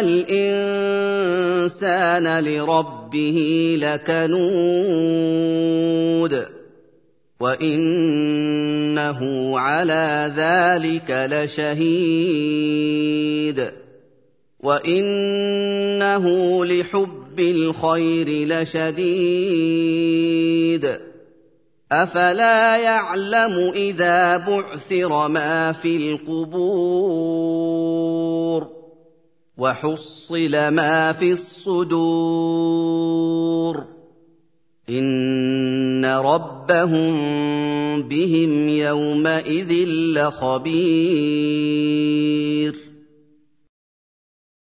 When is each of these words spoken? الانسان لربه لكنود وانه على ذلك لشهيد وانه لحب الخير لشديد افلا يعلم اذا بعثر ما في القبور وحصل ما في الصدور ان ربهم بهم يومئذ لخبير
الانسان 0.00 2.44
لربه 2.44 3.38
لكنود 3.82 6.46
وانه 7.40 9.20
على 9.58 10.32
ذلك 10.36 11.10
لشهيد 11.32 13.70
وانه 14.60 16.24
لحب 16.64 17.40
الخير 17.40 18.28
لشديد 18.48 20.84
افلا 21.92 22.76
يعلم 22.78 23.72
اذا 23.74 24.36
بعثر 24.36 25.28
ما 25.28 25.72
في 25.72 25.96
القبور 25.96 28.79
وحصل 29.60 30.52
ما 30.68 31.12
في 31.12 31.32
الصدور 31.32 33.84
ان 34.90 36.04
ربهم 36.04 37.14
بهم 38.02 38.68
يومئذ 38.68 39.72
لخبير 40.16 42.89